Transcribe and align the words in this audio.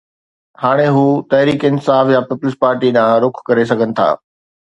هاڻي 0.61 0.87
هو 0.95 1.03
تحريڪ 1.33 1.61
انصاف 1.69 2.05
يا 2.15 2.21
پيپلز 2.31 2.55
پارٽي 2.65 2.91
ڏانهن 2.97 3.23
رخ 3.27 3.43
ڪري 3.51 3.69
سگهن 3.73 3.97
ٿا 4.01 4.09